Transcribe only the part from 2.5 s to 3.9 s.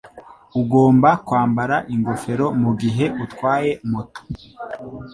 mugihe utwaye